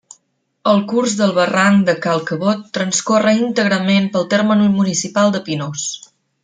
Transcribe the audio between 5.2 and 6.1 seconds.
de Pinós.